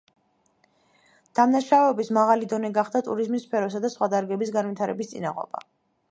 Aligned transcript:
დამნაშავეობის 1.39 2.07
მაღალი 2.17 2.49
დონე 2.53 2.71
გახდა 2.77 3.01
ტურიზმის 3.07 3.45
სფეროს 3.49 3.75
და 3.83 3.91
სხვა 3.97 4.09
დარგების 4.15 4.53
განვითარების 4.57 5.11
წინაღობა. 5.13 5.63